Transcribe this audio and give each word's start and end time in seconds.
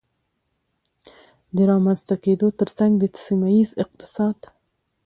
د 1.55 1.57
رامنځته 1.69 2.15
کېدو 2.23 2.47
ترڅنګ 2.59 2.91
د 2.99 3.03
سيمهييز 3.25 3.69
اقتصاد 3.83 4.37